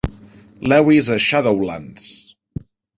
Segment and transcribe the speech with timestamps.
[0.61, 2.33] Lewis a "Shadowlands".